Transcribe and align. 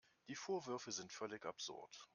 Die 0.29 0.35
Vorwürfe 0.35 0.91
sind 0.91 1.13
völlig 1.13 1.45
absurd. 1.45 2.09